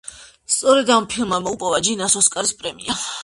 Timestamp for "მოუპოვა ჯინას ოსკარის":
1.49-2.57